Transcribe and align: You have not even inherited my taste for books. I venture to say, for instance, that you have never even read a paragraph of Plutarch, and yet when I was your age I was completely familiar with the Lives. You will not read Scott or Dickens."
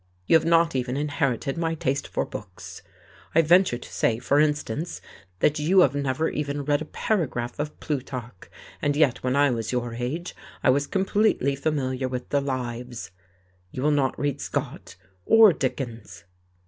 You 0.25 0.35
have 0.35 0.45
not 0.45 0.75
even 0.75 0.97
inherited 0.97 1.59
my 1.59 1.75
taste 1.75 2.07
for 2.07 2.25
books. 2.25 2.81
I 3.35 3.43
venture 3.43 3.77
to 3.77 3.93
say, 3.93 4.17
for 4.17 4.39
instance, 4.39 4.99
that 5.41 5.59
you 5.59 5.81
have 5.81 5.93
never 5.93 6.27
even 6.27 6.65
read 6.65 6.81
a 6.81 6.85
paragraph 6.85 7.59
of 7.59 7.79
Plutarch, 7.79 8.49
and 8.81 8.95
yet 8.95 9.21
when 9.23 9.35
I 9.35 9.51
was 9.51 9.71
your 9.71 9.93
age 9.93 10.35
I 10.63 10.71
was 10.71 10.87
completely 10.87 11.55
familiar 11.55 12.07
with 12.07 12.29
the 12.29 12.41
Lives. 12.41 13.11
You 13.69 13.83
will 13.83 13.91
not 13.91 14.17
read 14.19 14.41
Scott 14.41 14.95
or 15.27 15.53
Dickens." 15.53 16.23